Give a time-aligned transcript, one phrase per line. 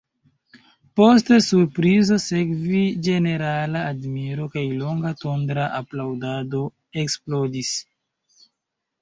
[0.99, 6.65] Post surprizo sekvis ĝenerala admiro, kaj longa tondra aplaŭdado
[7.05, 7.73] eksplodis.